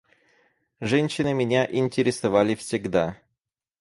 [0.79, 3.17] Женщины меня интересовали всегда.